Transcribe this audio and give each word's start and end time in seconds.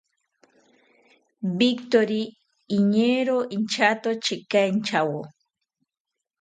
Victori 1.59 2.21
iñeero 2.77 3.37
inchato 3.55 4.09
chekinkawo 4.23 5.21